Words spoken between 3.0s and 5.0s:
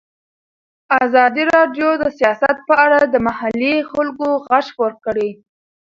د محلي خلکو غږ خپور